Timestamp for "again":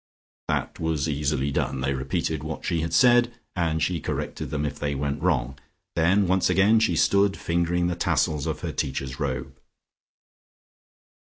6.49-6.79